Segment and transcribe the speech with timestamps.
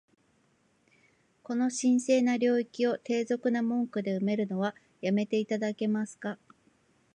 [1.43, 6.39] この神聖な領域を、低俗な文句で埋めるのは止めて頂けますか？